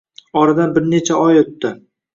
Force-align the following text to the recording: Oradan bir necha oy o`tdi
Oradan 0.43 0.73
bir 0.79 0.89
necha 0.95 1.21
oy 1.27 1.41
o`tdi 1.47 1.77